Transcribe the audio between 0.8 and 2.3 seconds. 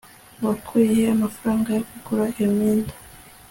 he amafaranga yo kugura